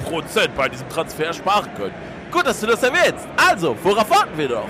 [0.55, 1.93] bei diesem Transfer sparen können.
[2.31, 3.27] Gut, dass du das erwähnst.
[3.35, 4.67] Also, worauf warten wir doch?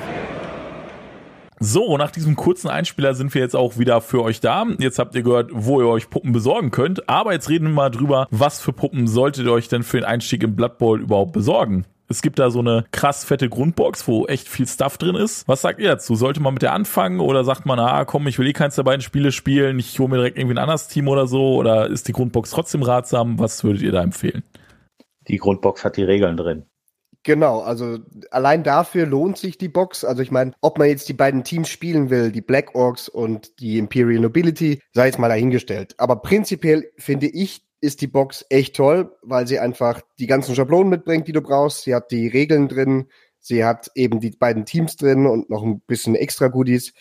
[1.65, 4.65] So, nach diesem kurzen Einspieler sind wir jetzt auch wieder für euch da.
[4.80, 7.08] Jetzt habt ihr gehört, wo ihr euch Puppen besorgen könnt.
[7.08, 10.04] Aber jetzt reden wir mal drüber, was für Puppen solltet ihr euch denn für den
[10.04, 11.86] Einstieg im Blood Bowl überhaupt besorgen?
[12.10, 15.47] Es gibt da so eine krass fette Grundbox, wo echt viel Stuff drin ist.
[15.47, 16.15] Was sagt ihr dazu?
[16.15, 18.84] Sollte man mit der anfangen oder sagt man, ah komm, ich will eh keins der
[18.84, 21.56] beiden Spiele spielen, ich hole mir direkt irgendwie ein anderes Team oder so?
[21.56, 23.39] Oder ist die Grundbox trotzdem ratsam?
[23.39, 24.43] Was würdet ihr da empfehlen?
[25.30, 26.65] Die Grundbox hat die Regeln drin.
[27.23, 27.99] Genau, also
[28.31, 30.03] allein dafür lohnt sich die Box.
[30.03, 33.59] Also ich meine, ob man jetzt die beiden Teams spielen will, die Black Orcs und
[33.59, 35.95] die Imperial Nobility, sei jetzt mal dahingestellt.
[35.97, 40.89] Aber prinzipiell finde ich, ist die Box echt toll, weil sie einfach die ganzen Schablonen
[40.89, 41.83] mitbringt, die du brauchst.
[41.83, 43.07] Sie hat die Regeln drin,
[43.39, 46.93] sie hat eben die beiden Teams drin und noch ein bisschen extra Goodies.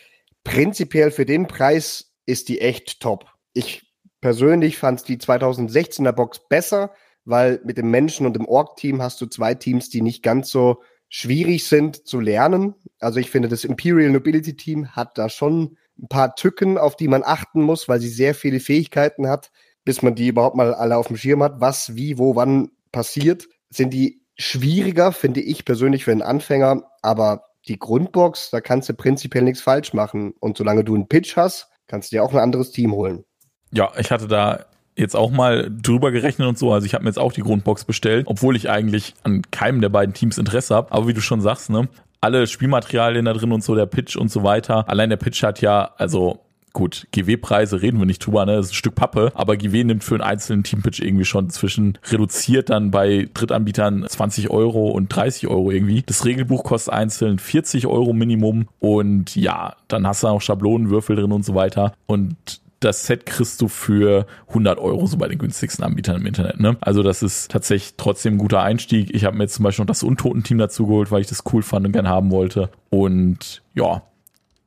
[0.45, 3.25] Prinzipiell für den Preis ist die echt top.
[3.53, 6.91] Ich persönlich fand die 2016er Box besser,
[7.25, 10.81] weil mit dem Menschen und dem Org-Team hast du zwei Teams, die nicht ganz so
[11.09, 12.75] schwierig sind zu lernen.
[12.99, 17.07] Also ich finde, das Imperial Nobility Team hat da schon ein paar Tücken, auf die
[17.07, 19.51] man achten muss, weil sie sehr viele Fähigkeiten hat,
[19.85, 23.47] bis man die überhaupt mal alle auf dem Schirm hat, was, wie, wo, wann passiert.
[23.69, 28.93] Sind die schwieriger, finde ich persönlich für einen Anfänger, aber die Grundbox, da kannst du
[28.93, 30.33] prinzipiell nichts falsch machen.
[30.39, 33.23] Und solange du einen Pitch hast, kannst du dir auch ein anderes Team holen.
[33.71, 36.71] Ja, ich hatte da jetzt auch mal drüber gerechnet und so.
[36.71, 39.89] Also ich habe mir jetzt auch die Grundbox bestellt, obwohl ich eigentlich an keinem der
[39.89, 40.91] beiden Teams Interesse habe.
[40.91, 41.87] Aber wie du schon sagst, ne,
[42.21, 44.87] alle Spielmaterialien da drin und so, der Pitch und so weiter.
[44.87, 46.39] Allein der Pitch hat ja, also
[46.73, 48.55] gut, GW-Preise reden wir nicht drüber, ne?
[48.55, 51.99] Das ist ein Stück Pappe, aber GW nimmt für einen einzelnen Teampitch irgendwie schon zwischen
[52.09, 56.01] reduziert dann bei Drittanbietern 20 Euro und 30 Euro irgendwie.
[56.03, 61.31] Das Regelbuch kostet einzeln 40 Euro Minimum und ja, dann hast du auch Schablonenwürfel drin
[61.31, 65.83] und so weiter und das Set kriegst du für 100 Euro so bei den günstigsten
[65.83, 66.59] Anbietern im Internet.
[66.59, 66.77] Ne?
[66.81, 69.13] Also das ist tatsächlich trotzdem ein guter Einstieg.
[69.13, 71.63] Ich habe mir jetzt zum Beispiel noch das Untoten-Team dazu geholt, weil ich das cool
[71.63, 72.69] fand und gern haben wollte.
[72.89, 74.03] Und ja,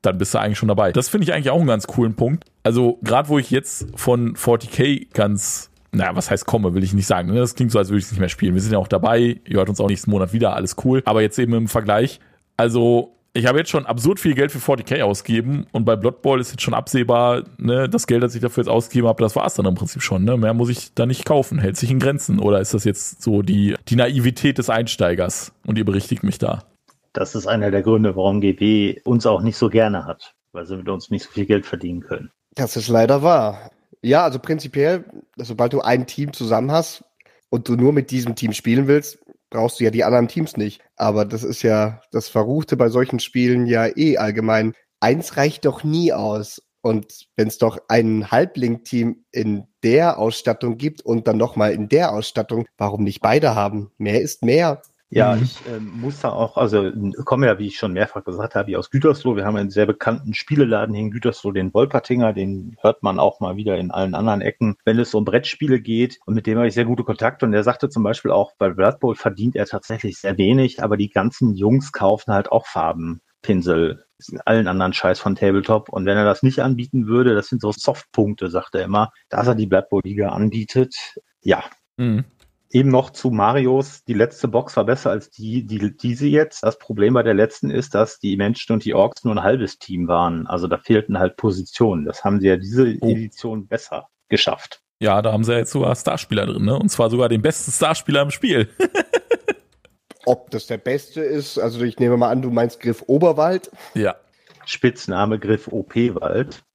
[0.03, 0.93] dann bist du eigentlich schon dabei.
[0.93, 2.45] Das finde ich eigentlich auch einen ganz coolen Punkt.
[2.63, 7.07] Also gerade wo ich jetzt von 40k ganz naja, was heißt komme, will ich nicht
[7.07, 7.33] sagen.
[7.33, 7.39] Ne?
[7.39, 8.55] Das klingt so, als würde ich es nicht mehr spielen.
[8.55, 9.41] Wir sind ja auch dabei.
[9.45, 10.55] Ihr hört uns auch nächsten Monat wieder.
[10.55, 11.03] Alles cool.
[11.07, 12.21] Aber jetzt eben im Vergleich.
[12.57, 16.41] Also, ich habe jetzt schon absurd viel Geld für 40k ausgegeben und bei Blood Bowl
[16.41, 19.47] ist jetzt schon absehbar, ne, das Geld, das ich dafür jetzt ausgegeben habe, das war
[19.47, 20.25] es dann im Prinzip schon.
[20.25, 20.37] Ne?
[20.37, 21.59] Mehr muss ich da nicht kaufen.
[21.59, 22.41] Hält sich in Grenzen.
[22.41, 25.53] Oder ist das jetzt so die, die Naivität des Einsteigers?
[25.67, 26.65] Und ihr berichtigt mich da.
[27.13, 30.77] Das ist einer der Gründe, warum GB uns auch nicht so gerne hat, weil sie
[30.77, 32.31] mit uns nicht so viel Geld verdienen können.
[32.55, 33.71] Das ist leider wahr.
[34.03, 35.05] Ja, also prinzipiell,
[35.37, 37.05] sobald du ein Team zusammen hast
[37.51, 39.19] und du nur mit diesem Team spielen willst,
[39.51, 40.83] brauchst du ja die anderen Teams nicht.
[40.97, 44.75] Aber das ist ja das Verruchte bei solchen Spielen ja eh allgemein.
[45.01, 46.63] Eins reicht doch nie aus.
[46.83, 52.13] Und wenn es doch ein Halblink-Team in der Ausstattung gibt und dann nochmal in der
[52.13, 53.91] Ausstattung, warum nicht beide haben?
[53.99, 54.83] Mehr ist mehr.
[55.09, 55.43] Ja, mhm.
[55.45, 56.91] ich äh, muss da auch, also
[57.25, 59.37] komme ja, wie ich schon mehrfach gesagt habe, aus Gütersloh.
[59.37, 63.39] Wir haben einen sehr bekannten Spieleladen hier in Gütersloh, den Wolpertinger, den hört man auch
[63.39, 66.19] mal wieder in allen anderen Ecken, wenn es um Brettspiele geht.
[66.27, 67.47] Und mit dem habe ich sehr gute Kontakte.
[67.47, 70.97] Und der sagte zum Beispiel auch, bei Blood Bowl verdient er tatsächlich sehr wenig, aber
[70.97, 74.05] die ganzen Jungs kaufen halt auch Farbenpinsel,
[74.45, 75.89] allen anderen Scheiß von Tabletop.
[75.89, 79.47] Und wenn er das nicht anbieten würde, das sind so Softpunkte, sagt er immer, dass
[79.47, 80.97] er die Blood Bowl Liga anbietet.
[81.43, 81.63] Ja,
[81.97, 82.25] mhm
[82.71, 86.63] eben noch zu Marios, die letzte Box war besser als die, die, diese jetzt.
[86.63, 89.79] Das Problem bei der letzten ist, dass die Menschen und die Orks nur ein halbes
[89.79, 90.47] Team waren.
[90.47, 92.05] Also da fehlten halt Positionen.
[92.05, 93.09] Das haben sie ja diese oh.
[93.09, 94.83] Edition besser geschafft.
[94.99, 96.79] Ja, da haben sie ja jetzt sogar Starspieler drin, ne?
[96.79, 98.69] Und zwar sogar den besten Starspieler im Spiel.
[100.25, 103.71] Ob das der beste ist, also ich nehme mal an, du meinst Griff Oberwald.
[103.95, 104.17] Ja.
[104.65, 106.65] Spitzname Griff OP-Wald.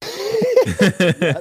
[1.20, 1.40] ja,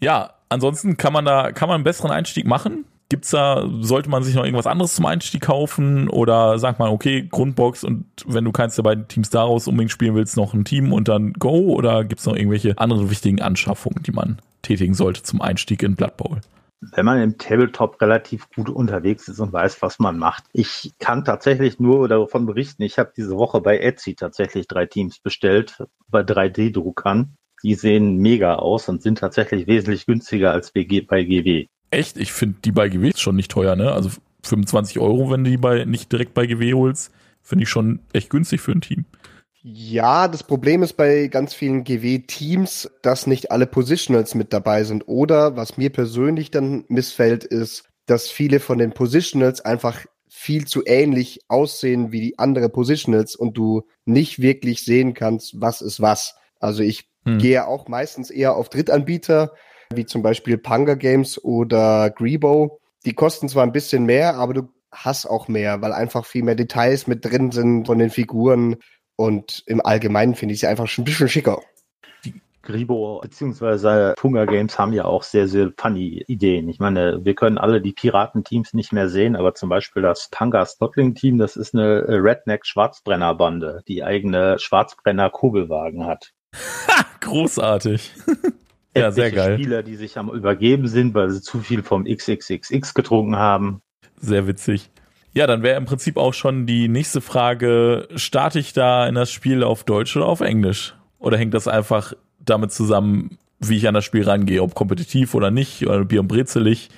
[0.00, 2.84] ja, ansonsten kann man da, kann man einen besseren Einstieg machen?
[3.08, 7.28] Gibt's da, sollte man sich noch irgendwas anderes zum Einstieg kaufen oder sagt man, okay,
[7.30, 10.92] Grundbox und wenn du keins der beiden Teams daraus unbedingt spielen willst, noch ein Team
[10.92, 15.40] und dann Go oder gibt's noch irgendwelche anderen wichtigen Anschaffungen, die man tätigen sollte zum
[15.40, 16.40] Einstieg in Blood Bowl?
[16.92, 20.44] wenn man im Tabletop relativ gut unterwegs ist und weiß, was man macht.
[20.52, 25.18] Ich kann tatsächlich nur davon berichten, ich habe diese Woche bei Etsy tatsächlich drei Teams
[25.18, 31.66] bestellt, bei 3D-Druckern die sehen mega aus und sind tatsächlich wesentlich günstiger als bei GW.
[31.90, 32.16] Echt?
[32.16, 33.92] Ich finde die bei GW schon nicht teuer, ne?
[33.92, 34.10] Also
[34.44, 38.30] 25 Euro, wenn du die bei, nicht direkt bei GW holst, finde ich schon echt
[38.30, 39.04] günstig für ein Team.
[39.62, 45.08] Ja, das Problem ist bei ganz vielen GW-Teams, dass nicht alle Positionals mit dabei sind.
[45.08, 50.84] Oder was mir persönlich dann missfällt, ist, dass viele von den Positionals einfach viel zu
[50.86, 56.36] ähnlich aussehen wie die andere Positionals und du nicht wirklich sehen kannst, was ist was.
[56.60, 57.38] Also ich hm.
[57.38, 59.52] Gehe auch meistens eher auf Drittanbieter,
[59.92, 62.78] wie zum Beispiel Panga Games oder Grebo.
[63.04, 66.54] Die kosten zwar ein bisschen mehr, aber du hast auch mehr, weil einfach viel mehr
[66.54, 68.76] Details mit drin sind von den Figuren.
[69.16, 71.60] Und im Allgemeinen finde ich sie einfach schon ein bisschen schicker.
[72.62, 74.14] Gribo bzw.
[74.16, 76.68] Punga Games haben ja auch sehr, sehr funny Ideen.
[76.68, 80.66] Ich meine, wir können alle die Piratenteams nicht mehr sehen, aber zum Beispiel das Panga
[80.66, 86.32] Stockling Team, das ist eine Redneck Schwarzbrennerbande, die eigene Schwarzbrenner Kugelwagen hat.
[87.20, 88.12] Großartig.
[88.96, 89.54] ja, sehr geil.
[89.54, 93.80] Spieler, die sich am Übergeben sind, weil sie zu viel vom XXXX getrunken haben.
[94.20, 94.90] Sehr witzig.
[95.32, 99.30] Ja, dann wäre im Prinzip auch schon die nächste Frage, starte ich da in das
[99.30, 100.94] Spiel auf Deutsch oder auf Englisch?
[101.18, 105.50] Oder hängt das einfach damit zusammen, wie ich an das Spiel rangehe, ob kompetitiv oder
[105.50, 106.88] nicht, oder Bier und Brezelig?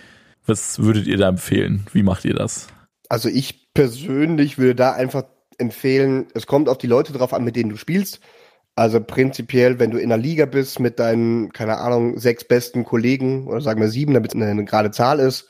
[0.47, 1.87] Was würdet ihr da empfehlen?
[1.93, 2.69] Wie macht ihr das?
[3.09, 5.25] Also ich persönlich würde da einfach
[5.59, 8.21] empfehlen, es kommt auf die Leute drauf an, mit denen du spielst.
[8.79, 13.49] Also prinzipiell, wenn du in der Liga bist mit deinen, keine Ahnung, sechs besten Kollegen
[13.49, 15.49] oder sagen wir sieben, damit es eine gerade Zahl ist,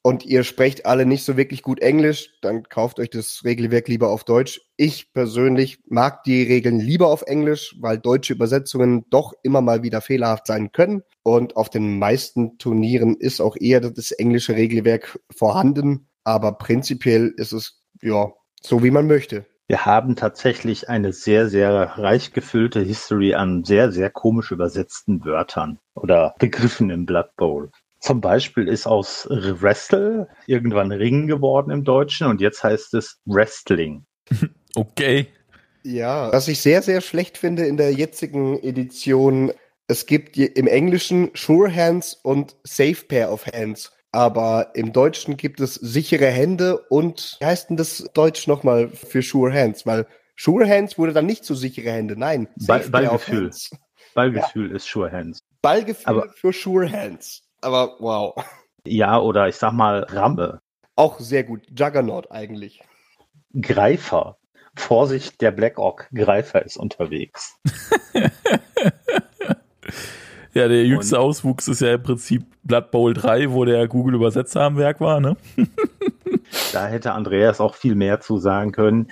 [0.00, 4.08] und ihr sprecht alle nicht so wirklich gut Englisch, dann kauft euch das Regelwerk lieber
[4.08, 4.62] auf Deutsch.
[4.78, 10.00] Ich persönlich mag die Regeln lieber auf Englisch, weil deutsche Übersetzungen doch immer mal wieder
[10.00, 11.02] fehlerhaft sein können.
[11.22, 16.08] Und auf den meisten Turnieren ist auch eher das englische Regelwerk vorhanden.
[16.22, 19.44] Aber prinzipiell ist es, ja, so wie man möchte.
[19.66, 25.78] Wir haben tatsächlich eine sehr, sehr reich gefüllte History an sehr, sehr komisch übersetzten Wörtern
[25.94, 27.70] oder Begriffen im Blood Bowl.
[27.98, 34.04] Zum Beispiel ist aus Wrestle irgendwann Ring geworden im Deutschen und jetzt heißt es Wrestling.
[34.76, 35.28] Okay.
[35.84, 39.52] Ja, was ich sehr, sehr schlecht finde in der jetzigen Edition,
[39.86, 43.92] es gibt im Englischen Sure Hands und Safe Pair of Hands.
[44.14, 49.22] Aber im Deutschen gibt es sichere Hände und wie heißt denn das Deutsch nochmal für
[49.22, 49.84] Sure Hands?
[49.86, 52.46] Weil Sure Hands wurde dann nicht zu sichere Hände, nein.
[52.64, 53.50] Ball, Ballgefühl.
[54.14, 54.76] Ballgefühl ja.
[54.76, 55.40] ist Sure Hands.
[55.62, 57.42] Ballgefühl Aber, für Sure Hands.
[57.60, 58.36] Aber wow.
[58.86, 60.60] Ja, oder ich sag mal Ramme.
[60.94, 61.62] Auch sehr gut.
[61.76, 62.84] Juggernaut eigentlich.
[63.60, 64.36] Greifer.
[64.76, 67.58] Vorsicht, der Black Ock Greifer ist unterwegs.
[70.54, 74.62] Ja, der jüngste und Auswuchs ist ja im Prinzip Blood Bowl 3, wo der Google-Übersetzer
[74.62, 75.36] am Werk war, ne?
[76.72, 79.08] da hätte Andreas auch viel mehr zu sagen können.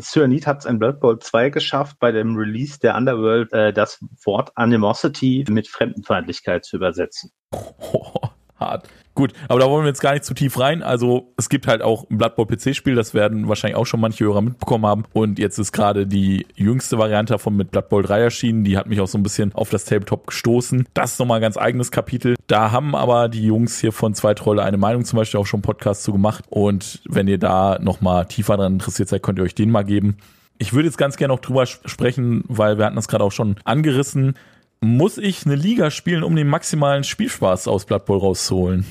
[0.00, 4.04] Cyanid hat es in Blood Bowl 2 geschafft, bei dem Release der Underworld äh, das
[4.24, 7.30] Wort Animosity mit Fremdenfeindlichkeit zu übersetzen.
[7.52, 8.12] Oh,
[8.62, 8.88] hart.
[9.14, 10.82] Gut, aber da wollen wir jetzt gar nicht zu tief rein.
[10.82, 14.24] Also es gibt halt auch ein Blood Bowl PC-Spiel, das werden wahrscheinlich auch schon manche
[14.24, 15.04] Hörer mitbekommen haben.
[15.12, 18.64] Und jetzt ist gerade die jüngste Variante davon mit Blood Bowl 3 erschienen.
[18.64, 20.86] Die hat mich auch so ein bisschen auf das Tabletop gestoßen.
[20.94, 22.36] Das ist nochmal ein ganz eigenes Kapitel.
[22.46, 25.60] Da haben aber die Jungs hier von Zwei Trolle eine Meinung zum Beispiel auch schon
[25.60, 26.44] Podcast zu gemacht.
[26.48, 30.16] Und wenn ihr da nochmal tiefer dran interessiert seid, könnt ihr euch den mal geben.
[30.56, 33.56] Ich würde jetzt ganz gerne noch drüber sprechen, weil wir hatten das gerade auch schon
[33.64, 34.36] angerissen
[34.82, 38.84] muss ich eine Liga spielen, um den maximalen Spielspaß aus Blood Bowl rauszuholen?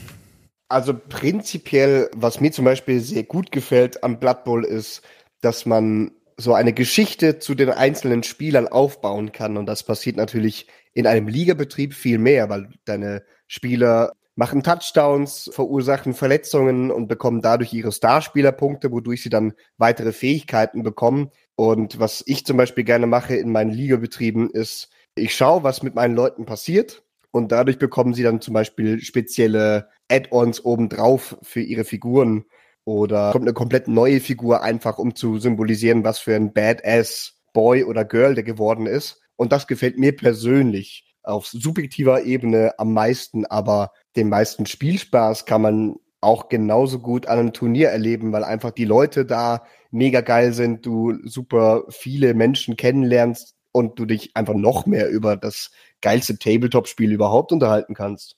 [0.70, 5.02] Also prinzipiell, was mir zum Beispiel sehr gut gefällt am Blood Bowl ist,
[5.42, 9.58] dass man so eine Geschichte zu den einzelnen Spielern aufbauen kann.
[9.58, 16.14] Und das passiert natürlich in einem Ligabetrieb viel mehr, weil deine Spieler machen Touchdowns, verursachen
[16.14, 21.32] Verletzungen und bekommen dadurch ihre Starspielerpunkte, wodurch sie dann weitere Fähigkeiten bekommen.
[21.56, 25.96] Und was ich zum Beispiel gerne mache in meinen Ligabetrieben ist, ich schaue, was mit
[25.96, 31.84] meinen Leuten passiert und dadurch bekommen sie dann zum Beispiel spezielle Add-ons obendrauf für ihre
[31.84, 32.46] Figuren
[32.84, 37.84] oder kommt eine komplett neue Figur einfach, um zu symbolisieren, was für ein Badass Boy
[37.84, 39.22] oder Girl der geworden ist.
[39.36, 45.62] Und das gefällt mir persönlich auf subjektiver Ebene am meisten, aber den meisten Spielspaß kann
[45.62, 50.54] man auch genauso gut an einem Turnier erleben, weil einfach die Leute da mega geil
[50.54, 56.38] sind, du super viele Menschen kennenlernst, und du dich einfach noch mehr über das geilste
[56.38, 58.38] Tabletop-Spiel überhaupt unterhalten kannst.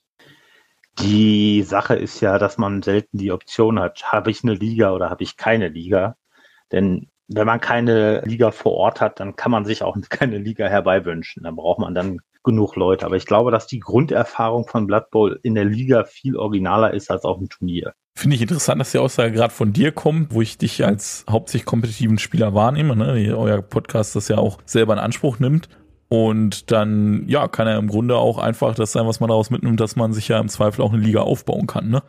[1.00, 5.10] Die Sache ist ja, dass man selten die Option hat, habe ich eine Liga oder
[5.10, 6.16] habe ich keine Liga.
[6.72, 10.68] Denn wenn man keine Liga vor Ort hat, dann kann man sich auch keine Liga
[10.68, 11.42] herbeiwünschen.
[11.42, 13.04] Dann braucht man dann genug Leute.
[13.06, 17.10] Aber ich glaube, dass die Grunderfahrung von Blood Bowl in der Liga viel originaler ist
[17.10, 17.94] als auf dem Turnier.
[18.16, 21.66] Finde ich interessant, dass die Aussage gerade von dir kommt, wo ich dich als hauptsächlich
[21.66, 23.36] kompetitiven Spieler wahrnehme, ne?
[23.36, 25.68] euer Podcast das ja auch selber in Anspruch nimmt.
[26.08, 29.80] Und dann, ja, kann er im Grunde auch einfach das sein, was man daraus mitnimmt,
[29.80, 32.02] dass man sich ja im Zweifel auch eine Liga aufbauen kann, ne?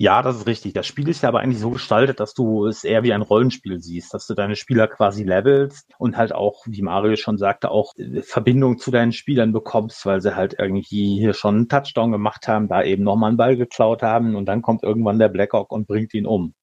[0.00, 0.74] Ja, das ist richtig.
[0.74, 3.80] Das Spiel ist ja aber eigentlich so gestaltet, dass du es eher wie ein Rollenspiel
[3.80, 7.94] siehst, dass du deine Spieler quasi levelst und halt auch, wie Mario schon sagte, auch
[8.22, 12.68] Verbindung zu deinen Spielern bekommst, weil sie halt irgendwie hier schon einen Touchdown gemacht haben,
[12.68, 16.14] da eben nochmal einen Ball geklaut haben und dann kommt irgendwann der Blackhawk und bringt
[16.14, 16.54] ihn um.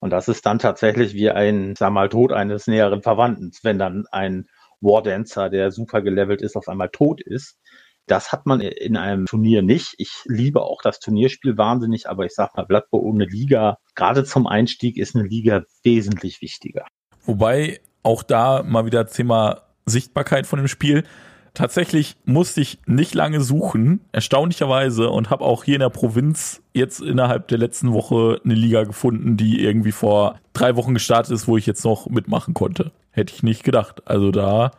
[0.00, 4.06] Und das ist dann tatsächlich wie ein, sag mal, Tod eines näheren Verwandten, wenn dann
[4.10, 4.46] ein
[4.80, 7.56] Wardancer, der super gelevelt ist, auf einmal tot ist
[8.10, 9.94] das hat man in einem Turnier nicht.
[9.98, 14.46] Ich liebe auch das Turnierspiel wahnsinnig, aber ich sag mal, Bowl ohne Liga, gerade zum
[14.46, 16.86] Einstieg ist eine Liga wesentlich wichtiger.
[17.24, 21.04] Wobei auch da mal wieder Thema Sichtbarkeit von dem Spiel.
[21.54, 27.00] Tatsächlich musste ich nicht lange suchen, erstaunlicherweise, und habe auch hier in der Provinz jetzt
[27.00, 31.56] innerhalb der letzten Woche eine Liga gefunden, die irgendwie vor drei Wochen gestartet ist, wo
[31.56, 32.92] ich jetzt noch mitmachen konnte.
[33.10, 34.06] Hätte ich nicht gedacht.
[34.06, 34.70] Also da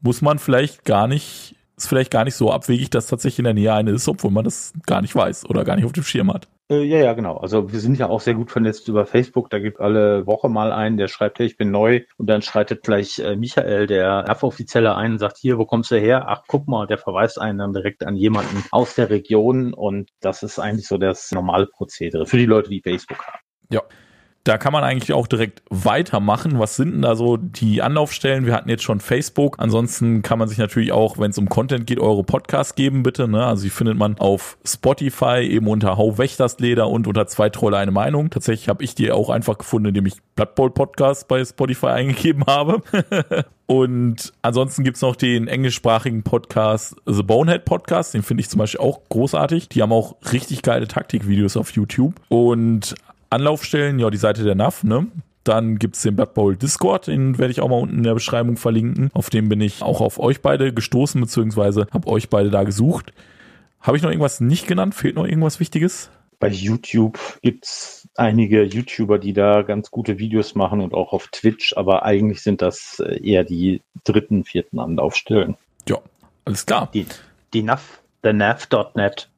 [0.00, 3.54] muss man vielleicht gar nicht ist vielleicht gar nicht so abwegig, dass tatsächlich in der
[3.54, 6.32] Nähe eine ist, obwohl man das gar nicht weiß oder gar nicht auf dem Schirm
[6.32, 6.48] hat.
[6.70, 7.36] Äh, ja, ja, genau.
[7.36, 9.50] Also wir sind ja auch sehr gut vernetzt über Facebook.
[9.50, 12.02] Da gibt alle Woche mal einen, der schreibt, hey, ich bin neu.
[12.18, 16.24] Und dann schreitet gleich äh, Michael, der Offizielle ein, sagt, hier, wo kommst du her?
[16.28, 19.74] Ach, guck mal, der verweist einen dann direkt an jemanden aus der Region.
[19.74, 23.38] Und das ist eigentlich so das normale Prozedere für die Leute, die Facebook haben.
[23.70, 23.82] Ja.
[24.44, 26.58] Da kann man eigentlich auch direkt weitermachen.
[26.58, 28.44] Was sind denn da so die Anlaufstellen?
[28.44, 29.56] Wir hatten jetzt schon Facebook.
[29.58, 33.28] Ansonsten kann man sich natürlich auch, wenn es um Content geht, eure Podcasts geben, bitte.
[33.28, 33.46] Ne?
[33.46, 37.92] Also die findet man auf Spotify eben unter Hau Wächtersleder und unter zwei Trolle eine
[37.92, 38.30] Meinung.
[38.30, 42.44] Tatsächlich habe ich die auch einfach gefunden, indem ich Blood Bowl Podcast bei Spotify eingegeben
[42.46, 42.82] habe.
[43.66, 48.12] Und ansonsten gibt's noch den englischsprachigen Podcast The Bonehead Podcast.
[48.12, 49.70] Den finde ich zum Beispiel auch großartig.
[49.70, 52.20] Die haben auch richtig geile Taktikvideos auf YouTube.
[52.28, 52.94] Und
[53.32, 55.06] Anlaufstellen, ja, die Seite der NAV, ne?
[55.44, 58.56] Dann gibt's den Blood Bowl Discord, den werde ich auch mal unten in der Beschreibung
[58.56, 59.10] verlinken.
[59.12, 63.12] Auf dem bin ich auch auf euch beide gestoßen, beziehungsweise habe euch beide da gesucht.
[63.80, 64.94] Habe ich noch irgendwas nicht genannt?
[64.94, 66.10] Fehlt noch irgendwas Wichtiges?
[66.38, 71.76] Bei YouTube gibt's einige YouTuber, die da ganz gute Videos machen und auch auf Twitch,
[71.76, 75.56] aber eigentlich sind das äh, eher die dritten, vierten Anlaufstellen.
[75.88, 75.98] Ja,
[76.44, 76.90] alles klar.
[76.92, 77.06] Die,
[77.54, 79.30] die NAV, the NAV.net.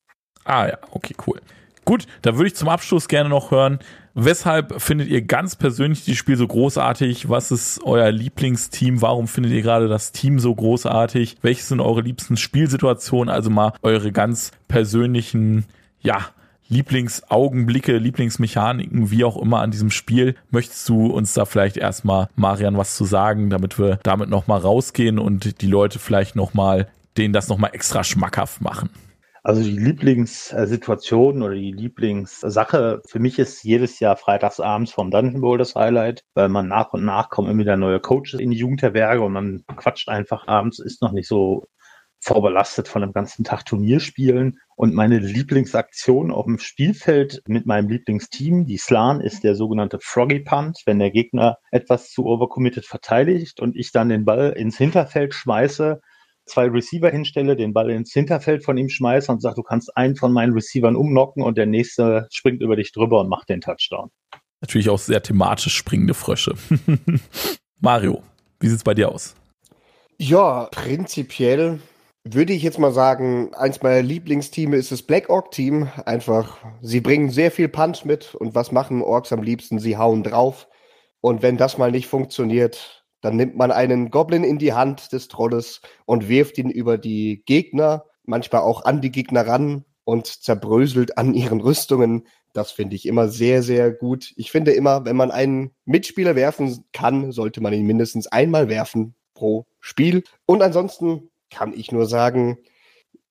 [0.44, 1.40] Ah ja, okay, cool.
[1.84, 3.78] Gut, da würde ich zum Abschluss gerne noch hören,
[4.14, 7.28] weshalb findet ihr ganz persönlich das Spiel so großartig?
[7.28, 9.02] Was ist euer Lieblingsteam?
[9.02, 11.36] Warum findet ihr gerade das Team so großartig?
[11.42, 13.32] Welche sind eure liebsten Spielsituationen?
[13.32, 15.66] Also mal eure ganz persönlichen,
[16.00, 16.26] ja,
[16.68, 20.34] Lieblingsaugenblicke, Lieblingsmechaniken, wie auch immer an diesem Spiel.
[20.50, 25.18] Möchtest du uns da vielleicht erstmal, Marian, was zu sagen, damit wir damit nochmal rausgehen
[25.18, 28.88] und die Leute vielleicht nochmal denen das nochmal extra schmackhaft machen?
[29.46, 35.58] Also die Lieblingssituation oder die Lieblingssache für mich ist jedes Jahr freitagsabends vom Dungeon Bowl
[35.58, 39.20] das Highlight, weil man nach und nach kommen immer wieder neue Coaches in die Jugendherberge
[39.20, 41.66] und man quatscht einfach abends, ist noch nicht so
[42.20, 44.60] vorbelastet von dem ganzen Tag Turnierspielen.
[44.76, 50.40] Und meine Lieblingsaktion auf dem Spielfeld mit meinem Lieblingsteam, die Slan, ist der sogenannte Froggy
[50.40, 55.34] Punt, wenn der Gegner etwas zu overcommitted verteidigt und ich dann den Ball ins Hinterfeld
[55.34, 56.00] schmeiße
[56.46, 60.16] zwei Receiver hinstelle, den Ball ins Hinterfeld von ihm schmeiße und sage, du kannst einen
[60.16, 64.10] von meinen Receivern umnocken und der nächste springt über dich drüber und macht den Touchdown.
[64.60, 66.54] Natürlich auch sehr thematisch springende Frösche.
[67.80, 68.22] Mario,
[68.60, 69.34] wie sieht's bei dir aus?
[70.18, 71.80] Ja, prinzipiell
[72.24, 75.90] würde ich jetzt mal sagen, eins meiner Lieblingsteams ist das Black Orc Team.
[76.06, 79.78] Einfach, sie bringen sehr viel Punch mit und was machen Orks am liebsten?
[79.78, 80.66] Sie hauen drauf.
[81.20, 85.28] Und wenn das mal nicht funktioniert, dann nimmt man einen Goblin in die Hand des
[85.28, 91.16] Trolles und wirft ihn über die Gegner, manchmal auch an die Gegner ran und zerbröselt
[91.16, 92.26] an ihren Rüstungen.
[92.52, 94.34] Das finde ich immer sehr, sehr gut.
[94.36, 99.14] Ich finde immer, wenn man einen Mitspieler werfen kann, sollte man ihn mindestens einmal werfen
[99.32, 100.24] pro Spiel.
[100.44, 102.58] Und ansonsten kann ich nur sagen,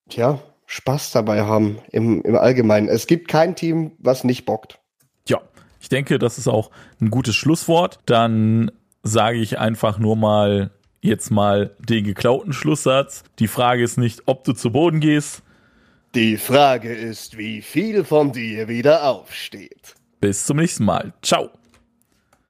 [0.10, 2.88] tja, Spaß dabei haben im, im Allgemeinen.
[2.88, 4.80] Es gibt kein Team, was nicht bockt.
[5.30, 5.40] Ja,
[5.80, 8.00] ich denke, das ist auch ein gutes Schlusswort.
[8.08, 8.72] Dann
[9.04, 13.24] sage ich einfach nur mal jetzt mal den geklauten Schlusssatz.
[13.40, 15.44] Die Frage ist nicht, ob du zu Boden gehst.
[16.16, 19.96] Die Frage ist, wie viel von dir wieder aufsteht.
[20.22, 21.14] Bis zum nächsten Mal.
[21.22, 21.50] Ciao.